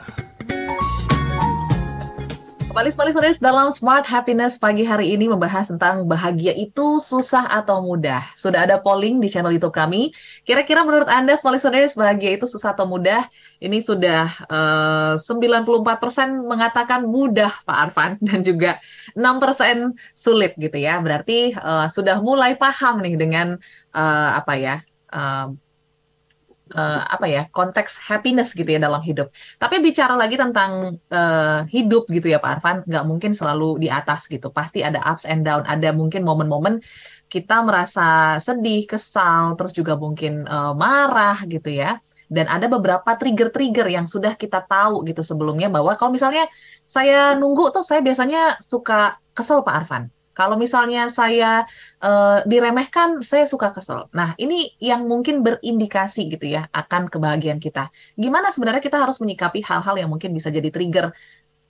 [2.71, 3.11] Kembali sekali
[3.43, 8.31] dalam Smart Happiness pagi hari ini membahas tentang bahagia itu susah atau mudah.
[8.39, 10.15] Sudah ada polling di channel YouTube kami.
[10.47, 13.27] Kira-kira menurut Anda Smart Listeners bahagia itu susah atau mudah?
[13.59, 18.79] Ini sudah eh, uh, 94% mengatakan mudah Pak Arfan dan juga
[19.19, 21.03] 6% sulit gitu ya.
[21.03, 23.59] Berarti uh, sudah mulai paham nih dengan
[23.99, 24.79] uh, apa ya?
[25.09, 25.57] Uh,
[26.75, 29.33] uh, apa ya konteks happiness gitu ya dalam hidup.
[29.57, 34.29] Tapi bicara lagi tentang uh, hidup gitu ya Pak Arfan, nggak mungkin selalu di atas
[34.29, 34.53] gitu.
[34.53, 35.65] Pasti ada ups and down.
[35.65, 36.85] Ada mungkin momen-momen
[37.29, 42.01] kita merasa sedih, kesal, terus juga mungkin uh, marah gitu ya.
[42.29, 46.45] Dan ada beberapa trigger-trigger yang sudah kita tahu gitu sebelumnya bahwa kalau misalnya
[46.85, 51.67] saya nunggu tuh saya biasanya suka kesel Pak Arfan kalau misalnya saya
[51.99, 54.07] uh, diremehkan, saya suka kesel.
[54.15, 57.91] Nah, ini yang mungkin berindikasi gitu ya akan kebahagiaan kita.
[58.15, 61.11] Gimana sebenarnya kita harus menyikapi hal-hal yang mungkin bisa jadi trigger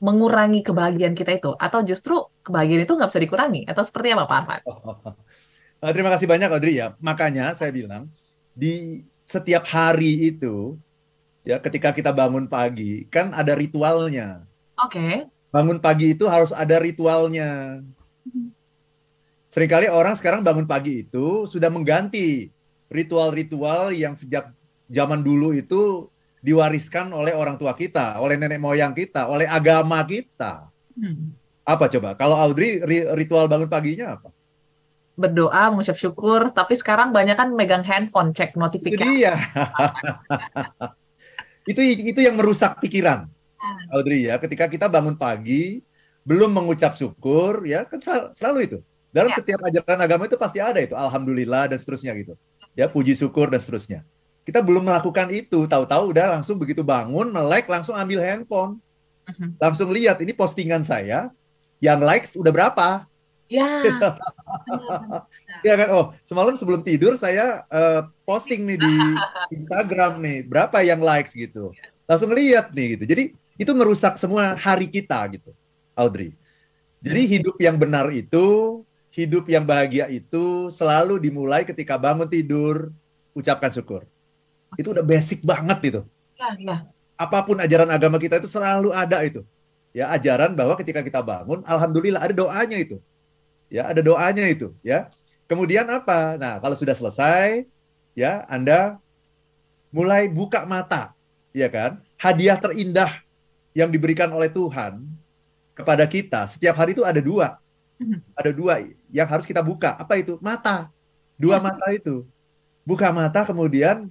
[0.05, 4.37] mengurangi kebahagiaan kita itu, atau justru kebahagiaan itu nggak bisa dikurangi, atau seperti apa Pak
[4.37, 4.61] Arfan?
[5.81, 6.93] Uh, terima kasih banyak Audrey ya.
[7.01, 8.13] Makanya saya bilang
[8.53, 10.77] di setiap hari itu
[11.41, 14.45] ya ketika kita bangun pagi kan ada ritualnya.
[14.77, 15.01] Oke.
[15.01, 15.15] Okay.
[15.49, 17.81] Bangun pagi itu harus ada ritualnya.
[19.49, 19.53] Hmm.
[19.57, 22.53] Seringkali orang sekarang bangun pagi itu sudah mengganti
[22.93, 24.53] ritual-ritual yang sejak
[24.93, 26.13] zaman dulu itu
[26.45, 30.69] diwariskan oleh orang tua kita, oleh nenek moyang kita, oleh agama kita.
[30.93, 31.33] Hmm.
[31.65, 32.13] Apa coba?
[32.17, 32.81] Kalau Audrey
[33.17, 34.29] ritual bangun paginya apa?
[35.19, 39.03] berdoa, mengucap syukur, tapi sekarang banyak kan megang handphone, cek Itu notifikasi.
[39.03, 39.35] dia.
[41.71, 41.83] itu
[42.15, 43.27] itu yang merusak pikiran.
[43.59, 43.99] Ah.
[43.99, 45.83] Audrey ya, ketika kita bangun pagi
[46.23, 48.79] belum mengucap syukur ya kan sel- selalu itu.
[49.09, 49.37] Dalam Ya.
[49.41, 52.37] setiap ajaran agama itu pasti ada itu alhamdulillah dan seterusnya gitu.
[52.77, 54.05] Ya, puji syukur dan seterusnya.
[54.45, 58.81] Kita belum melakukan itu, tahu-tahu udah langsung begitu bangun, melek langsung ambil handphone.
[59.29, 59.61] Mhm.
[59.61, 61.29] Langsung lihat ini postingan saya
[61.81, 63.05] yang likes udah berapa?
[63.49, 63.81] Ya,
[65.67, 68.95] Ya kan, oh semalam sebelum tidur saya eh, posting nih di
[69.57, 71.73] Instagram nih, berapa yang likes gitu.
[72.05, 73.05] Langsung lihat nih gitu.
[73.09, 73.25] Jadi
[73.59, 75.51] itu merusak semua hari kita gitu,
[75.97, 76.33] Audrey.
[77.01, 78.81] Jadi hidup yang benar itu,
[79.19, 82.95] hidup yang bahagia itu selalu dimulai ketika bangun tidur,
[83.35, 84.07] ucapkan syukur.
[84.79, 86.01] Itu udah basic banget itu.
[86.39, 86.77] ya, ya.
[87.19, 89.43] Apa pun ajaran agama kita itu selalu ada itu.
[89.91, 93.03] Ya, ajaran bahwa ketika kita bangun, alhamdulillah ada doanya itu.
[93.67, 95.11] Ya, ada doanya itu, ya.
[95.51, 96.39] Kemudian apa?
[96.39, 97.67] Nah, kalau sudah selesai,
[98.15, 99.03] ya, Anda
[99.91, 101.11] mulai buka mata,
[101.51, 101.99] ya kan?
[102.15, 103.11] Hadiah terindah
[103.75, 105.03] yang diberikan oleh Tuhan
[105.75, 107.59] kepada kita setiap hari itu ada dua.
[107.99, 108.19] Mhm.
[108.39, 109.99] Ada dua yang harus kita buka.
[109.99, 110.39] Apa itu?
[110.39, 110.91] Mata.
[111.35, 112.27] Dua mata itu.
[112.87, 114.09] Buka mata kemudian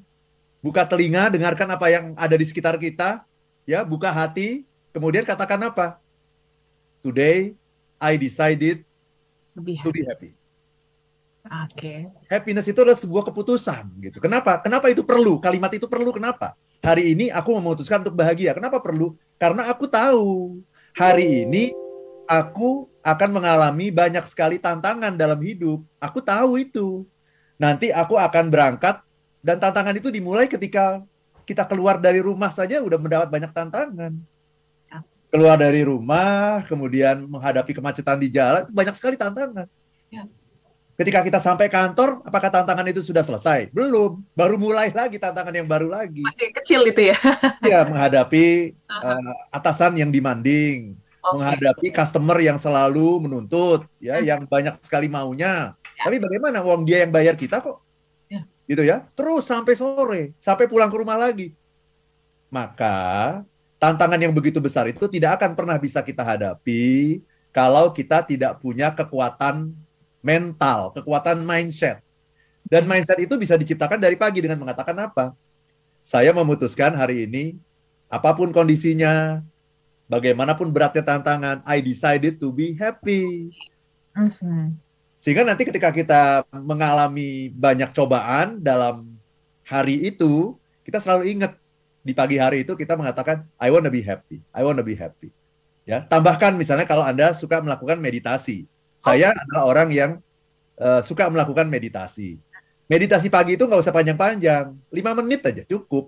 [0.61, 3.23] buka telinga, dengarkan apa yang ada di sekitar kita,
[3.63, 5.97] ya, buka hati, kemudian katakan apa?
[6.99, 7.55] Today
[7.97, 8.83] I decided
[9.55, 10.35] to be happy.
[11.47, 12.11] Oke.
[12.27, 14.19] Happiness itu adalah sebuah keputusan gitu.
[14.19, 14.59] Kenapa?
[14.59, 15.39] Kenapa itu perlu?
[15.39, 16.53] Kalimat itu perlu kenapa?
[16.83, 18.51] Hari ini aku memutuskan untuk bahagia.
[18.51, 19.15] Kenapa perlu?
[19.39, 20.59] Karena aku tahu
[20.91, 21.71] hari ini
[22.27, 25.79] aku akan mengalami banyak sekali tantangan dalam hidup.
[25.95, 27.07] Aku tahu itu.
[27.55, 28.99] Nanti aku akan berangkat
[29.39, 30.99] dan tantangan itu dimulai ketika
[31.47, 34.11] kita keluar dari rumah saja udah mendapat banyak tantangan.
[35.27, 39.67] Keluar dari rumah, kemudian menghadapi kemacetan di jalan, banyak sekali tantangan.
[40.07, 40.23] Ya.
[40.95, 43.69] Ketika kita sampai kantor, apakah tantangan itu sudah selesai?
[43.75, 46.23] Belum, baru mulai lagi tantangan yang baru lagi.
[46.23, 47.19] Masih kecil itu ya.
[47.59, 48.71] Ya, menghadapi
[49.07, 50.95] eh, atasan yang demanding,
[51.27, 51.43] Oke.
[51.43, 54.25] menghadapi customer yang selalu menuntut, ya, Hmm.
[54.25, 55.75] yang banyak sekali maunya.
[55.75, 56.03] Ya.
[56.07, 56.63] Tapi bagaimana?
[56.63, 57.83] Uang dia yang bayar kita kok,
[58.31, 58.41] Ya.
[58.69, 59.03] gitu ya.
[59.17, 61.51] Terus sampai sore, sampai pulang ke rumah lagi.
[62.47, 63.41] Maka
[63.75, 67.19] tantangan yang begitu besar itu tidak akan pernah bisa kita hadapi
[67.51, 69.73] kalau kita tidak punya kekuatan
[70.23, 71.99] mental, kekuatan mindset.
[72.67, 75.31] Dan mindset itu bisa diciptakan dari pagi dengan mengatakan apa?
[76.03, 77.55] Saya memutuskan hari ini,
[78.07, 79.43] apa pun kondisinya,
[80.07, 83.51] bagaimanapun beratnya tantangan, I decided to be happy.
[84.15, 84.75] Mhm.
[85.19, 89.11] Sehingga nanti ketika kita mengalami banyak cobaan dalam
[89.67, 90.55] hari itu,
[90.87, 91.59] kita selalu ingat
[91.99, 94.39] di pagi hari itu kita mengatakan I wanna be happy.
[94.55, 95.35] I wanna be happy.
[95.83, 98.63] Ya, tambahkan misalnya kalau Anda suka melakukan meditasi.
[99.03, 100.11] Saya adalah orang yang
[100.79, 102.39] eh, suka melakukan meditasi.
[102.87, 106.07] Meditasi pagi itu nggak usah panjang-panjang, lima menit aja cukup.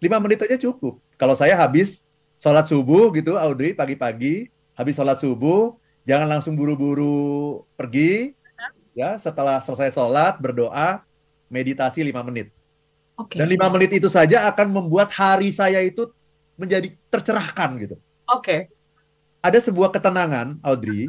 [0.00, 0.96] Lima menit aja cukup.
[1.20, 2.00] Kalau saya habis
[2.38, 5.74] sholat subuh gitu, Audrey pagi-pagi, habis sholat subuh,
[6.06, 8.32] jangan langsung buru-buru pergi.
[8.94, 11.02] Ya, setelah selesai sholat berdoa,
[11.46, 12.50] meditasi lima menit.
[13.14, 13.38] Oke.
[13.38, 16.10] Dan lima menit itu saja akan membuat hari saya itu
[16.58, 17.96] menjadi tercerahkan gitu.
[18.26, 18.70] Oke.
[19.38, 21.06] Ada sebuah ketenangan, Audrey,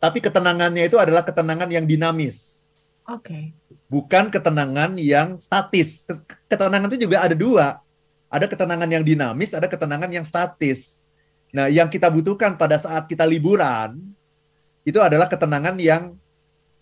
[0.00, 2.64] tapi ketenangannya itu adalah ketenangan yang dinamis,
[3.04, 3.52] Oke.
[3.92, 6.08] bukan ketenangan yang statis.
[6.08, 7.76] Ke- Ketenangan itu juga ada dua.
[8.36, 11.00] Ada ketenangan yang dinamis, ada ketenangan yang statis.
[11.56, 13.96] Nah, yang kita butuhkan pada saat kita liburan
[14.84, 16.12] itu adalah ketenangan yang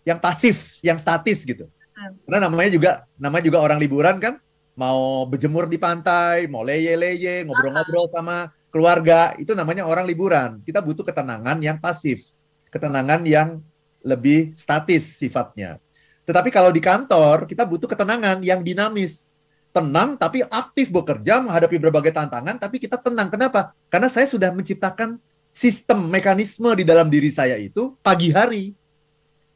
[0.03, 1.71] yang pasif, yang statis gitu.
[1.95, 2.19] Hmm.
[2.27, 4.35] Karena namanya juga namanya juga orang liburan kan,
[4.75, 10.59] mau berjemur di pantai, mau leye-leye, ngobrol-ngobrol sama keluarga, itu namanya orang liburan.
[10.67, 12.35] Kita butuh ketenangan yang pasif,
[12.75, 13.62] ketenangan yang
[14.03, 15.79] lebih statis sifatnya.
[16.27, 19.31] Tetapi kalau di kantor, kita butuh ketenangan yang dinamis.
[19.75, 23.27] Tenang tapi aktif bekerja menghadapi berbagai tantangan, tapi kita tenang.
[23.27, 23.75] Kenapa?
[23.91, 25.19] Karena saya sudah menciptakan
[25.51, 28.71] sistem mekanisme di dalam diri saya itu pagi hari.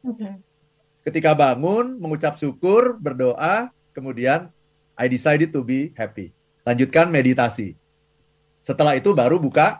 [0.03, 0.43] Oke.
[1.07, 4.51] Ketika bangun, mengucap syukur, berdoa, kemudian
[4.99, 6.35] I decided to be happy.
[6.67, 7.79] Lanjutkan meditasi.
[8.67, 9.79] Setelah itu baru buka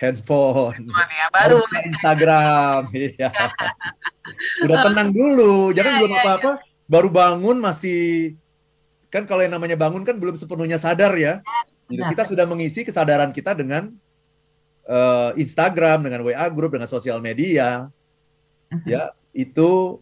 [0.00, 0.90] handphone.
[0.90, 1.62] Ya, baru.
[1.62, 2.80] buka Instagram.
[2.96, 3.30] Iya.
[4.64, 6.50] Udah tenang dulu, jangan Ya, belum ya, apa-apa,
[6.86, 8.34] baru bangun masih
[9.10, 11.42] kan kalau yang namanya bangun kan belum sepenuhnya sadar ya.
[11.90, 11.98] Gitu.
[11.98, 12.14] Benar.
[12.14, 13.90] Kita sudah mengisi kesadaran kita dengan
[14.86, 17.90] eh, Instagram, dengan WA group, dengan sosial media.
[18.70, 18.86] Mhm.
[18.86, 19.98] Ya, itu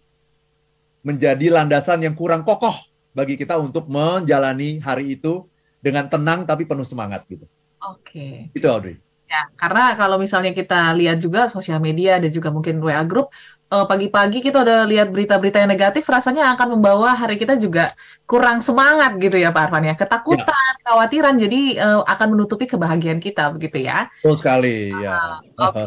[1.00, 2.76] menjadi landasan yang kurang kokoh
[3.16, 5.48] bagi kita untuk menjalani hari itu
[5.80, 7.48] dengan tenang tapi penuh semangat gitu.
[7.80, 8.52] Oke.
[8.52, 9.00] Itu Audrey.
[9.28, 13.28] Ya, karena kalau misalnya kita lihat juga sosial media dan juga mungkin WA group,
[13.72, 17.92] uh, pagi-pagi kita udah lihat berita-berita yang negatif, rasanya akan membawa hari kita juga
[18.24, 19.94] kurang semangat gitu ya Pak Arfan ya.
[19.96, 20.84] Ketakutan, ya.
[20.84, 24.08] khawatiran, jadi uh, akan menutupi kebahagiaan kita begitu ya.
[24.20, 25.40] Betul sekali, ya.
[25.56, 25.86] Uh, okay.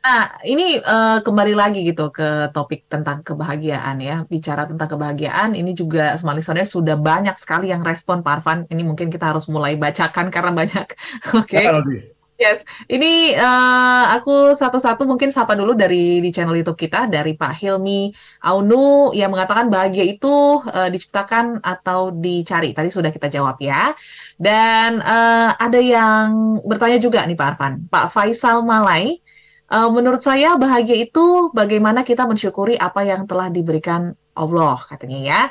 [0.00, 4.24] Nah, ini uh, kembali lagi gitu ke topik tentang kebahagiaan ya.
[4.24, 8.58] Bicara tentang kebahagiaan, ini juga semua listener sudah banyak sekali yang respon Pak Arfan.
[8.72, 10.86] Ini mungkin kita harus mulai bacakan karena banyak.
[11.40, 11.60] Oke.
[11.60, 12.19] Okay.
[12.40, 17.52] Yes, ini uh, aku satu-satu mungkin sapa dulu dari di channel YouTube kita dari Pak
[17.52, 18.16] Hilmi
[18.48, 22.72] Aunu yang mengatakan bahagia itu uh, diciptakan atau dicari.
[22.72, 23.92] Tadi sudah kita jawab ya.
[24.40, 29.20] Dan uh, ada yang bertanya juga nih Pak Arfan, Pak Faisal Malai.
[29.68, 35.42] Uh, menurut saya bahagia itu bagaimana kita mensyukuri apa yang telah diberikan Allah katanya ya.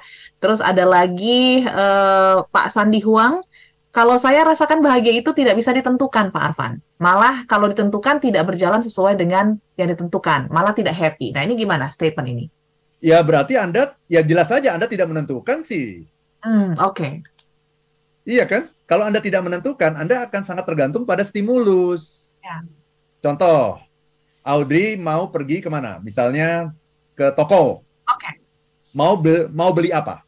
[0.41, 3.45] Terus ada lagi uh, Pak Sandi Huang
[3.99, 6.79] kalau saya rasakan bahagia itu tidak bisa ditentukan, Pak Arfan.
[7.03, 11.35] Malah kalau ditentukan tidak berjalan sesuai dengan yang ditentukan, malah tidak happy.
[11.35, 12.45] Nah ini gimana statement ini?
[13.03, 16.07] Ya berarti Anda, ya jelas saja Anda tidak menentukan sih.
[16.39, 16.95] Hmm, oke.
[16.95, 17.13] Okay.
[18.23, 18.71] Iya kan?
[18.87, 22.31] Kalau Anda tidak menentukan, Anda akan sangat tergantung pada stimulus.
[22.39, 22.63] Ya.
[23.19, 23.83] Contoh,
[24.47, 25.99] Audrey mau pergi ke mana?
[25.99, 26.71] Misalnya
[27.19, 27.83] ke toko.
[27.83, 28.15] Oke.
[28.15, 28.33] Okay.
[28.95, 30.23] Mau, be mau beli apa?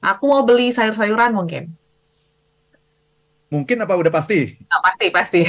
[0.00, 1.76] Aku mau beli sayur-sayuran mungkin.
[3.48, 4.60] Mungkin apa udah pasti?
[4.68, 5.40] Oh, pasti, pasti.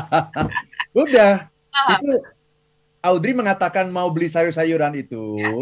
[1.04, 1.48] udah.
[2.00, 2.24] Itu
[3.00, 5.52] Audrey mengatakan mau beli sayur-sayuran itu ya.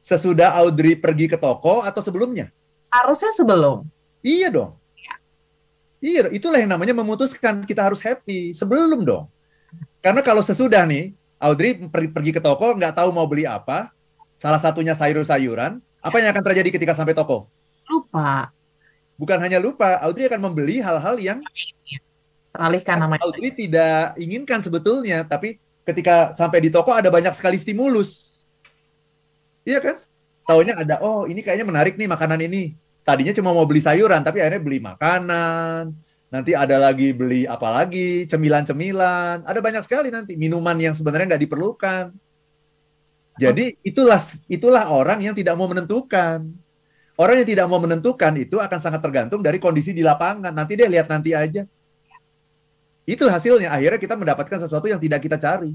[0.00, 2.48] sesudah Audrey pergi ke toko atau sebelumnya?
[2.88, 3.84] Harusnya sebelum.
[4.24, 4.72] Iya dong.
[4.96, 5.14] Ya.
[6.00, 9.28] Iya, itulah yang namanya memutuskan kita harus happy sebelum dong.
[10.00, 13.92] Karena kalau sesudah nih, Audrey pergi, pergi ke toko nggak tahu mau beli apa,
[14.40, 17.52] salah satunya sayur-sayuran, apa yang akan terjadi ketika sampai toko?
[17.84, 18.48] Lupa
[19.18, 21.42] bukan hanya lupa, Audrey akan membeli hal-hal yang
[22.54, 23.22] teralihkan namanya.
[23.26, 28.40] Audrey tidak inginkan sebetulnya, tapi ketika sampai di toko ada banyak sekali stimulus.
[29.66, 29.96] Iya kan?
[30.48, 32.72] Taunya ada, oh ini kayaknya menarik nih makanan ini.
[33.04, 35.92] Tadinya cuma mau beli sayuran, tapi akhirnya beli makanan.
[36.28, 39.44] Nanti ada lagi beli apa lagi, cemilan-cemilan.
[39.44, 42.12] Ada banyak sekali nanti minuman yang sebenarnya nggak diperlukan.
[43.38, 46.48] Jadi itulah itulah orang yang tidak mau menentukan.
[47.18, 50.54] Orang yang tidak mau menentukan itu akan sangat tergantung dari kondisi di lapangan.
[50.54, 51.66] Nanti dia lihat nanti aja.
[53.02, 53.74] Itu hasilnya.
[53.74, 55.74] Akhirnya kita mendapatkan sesuatu yang tidak kita cari.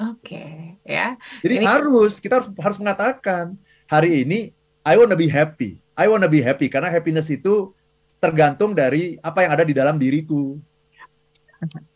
[0.00, 1.14] Oke, okay, ya.
[1.44, 1.66] Jadi ini...
[1.68, 3.52] harus kita harus harus mengatakan
[3.84, 4.50] hari ini
[4.82, 5.78] I wanna be happy.
[5.94, 7.70] I wanna be happy karena happiness itu
[8.16, 10.56] tergantung dari apa yang ada di dalam diriku.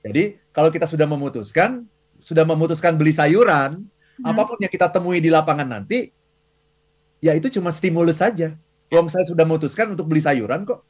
[0.04, 1.88] Jadi kalau kita sudah memutuskan,
[2.20, 4.24] sudah memutuskan beli sayuran, hmm.
[4.28, 6.12] apa pun yang kita temui di lapangan nanti,
[7.24, 8.52] ya itu cuma stimulus saja.
[8.92, 10.84] Wong saya sudah memutuskan untuk beli sayuran kok.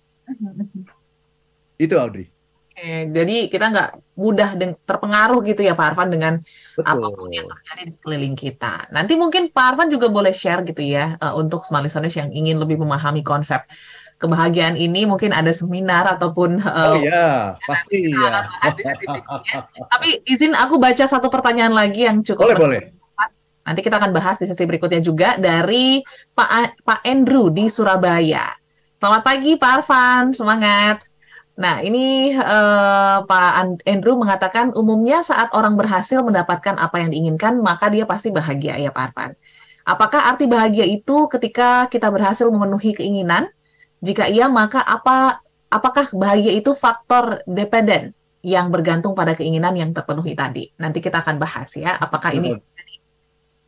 [1.79, 2.27] itu Audrey.
[2.75, 6.42] Oke, jadi kita nggak mudah terpengaruh gitu ya Pak Arfan dengan
[6.75, 6.90] Betul.
[6.90, 8.90] apa pun yang terjadi di sekeliling kita.
[8.90, 12.59] Nanti mungkin Pak Arfan juga boleh share gitu ya uh, untuk smart listeners yang ingin
[12.59, 13.62] lebih memahami konsep
[14.18, 18.51] kebahagiaan ini mungkin ada seminar ataupun uh, oh iya pasti ya.
[19.94, 22.83] Tapi izin aku baca satu pertanyaan lagi yang cukup boleh boleh
[23.64, 26.05] Nanti kita akan bahas di sesi berikutnya juga dari
[26.37, 28.53] Pak Pak Andrew di Surabaya.
[29.00, 31.00] Selamat pagi Pak Arfan, semangat.
[31.57, 33.53] Nah, ini uh, Pak
[33.88, 38.92] Andrew mengatakan umumnya saat orang berhasil mendapatkan apa yang diinginkan, maka dia pasti bahagia ya
[38.92, 39.31] Pak Arfan.
[39.85, 43.48] Apakah arti bahagia itu ketika kita berhasil memenuhi keinginan?
[44.05, 45.40] Jika iya, maka apa
[45.72, 48.12] apakah bahagia itu faktor dependen
[48.44, 50.68] yang bergantung pada keinginan yang terpenuhi tadi?
[50.77, 52.57] Nanti kita akan bahas ya, apakah ini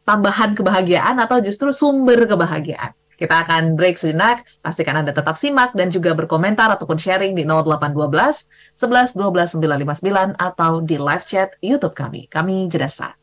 [0.07, 2.95] tambahan kebahagiaan atau justru sumber kebahagiaan.
[3.17, 8.45] Kita akan break sejenak, pastikan Anda tetap simak dan juga berkomentar ataupun sharing di 0812
[8.77, 12.29] 11 12 959 atau di live chat YouTube kami.
[12.29, 13.17] Kami jeda.